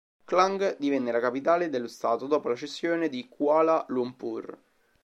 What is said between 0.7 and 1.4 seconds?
divenne la